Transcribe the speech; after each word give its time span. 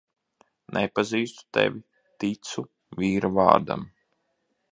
Nepazīstu 0.77 1.45
tevi, 1.57 1.83
ticu 2.23 2.65
vīra 3.03 3.33
vārdam. 3.39 3.85